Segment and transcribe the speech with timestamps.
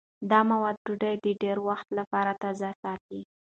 [0.31, 3.21] دا مواد ډوډۍ د ډېر وخت لپاره تازه ساتي.